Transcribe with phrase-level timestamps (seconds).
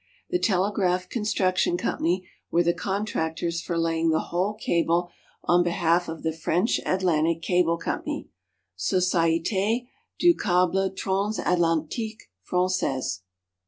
[0.31, 5.11] The Telegraph Construction Company were the contractors for laying the whole cable
[5.43, 8.27] on behalf of the French Atlantic Cable Company
[8.75, 9.85] (Société
[10.17, 13.19] du Câble Trans Atlantique Français).